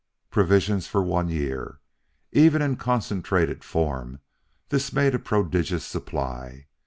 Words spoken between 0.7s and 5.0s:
for one year! Even in concentrated form this